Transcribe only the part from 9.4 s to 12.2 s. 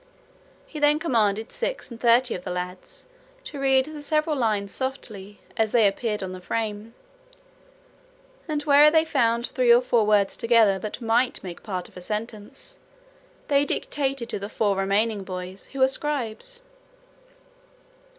three or four words together that might make part of a